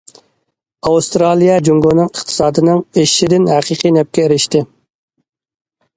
[0.91, 4.67] ئاۋسترالىيە جۇڭگونىڭ ئىقتىسادىنىڭ ئېشىشىدىن ھەقىقىي نەپكە ئېرىشتى.